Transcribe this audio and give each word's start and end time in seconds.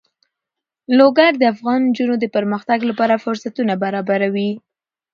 لوگر 0.97 1.31
د 1.37 1.43
افغان 1.53 1.79
نجونو 1.89 2.15
د 2.19 2.25
پرمختګ 2.35 2.79
لپاره 2.89 3.21
فرصتونه 3.25 3.73
برابروي. 3.83 4.51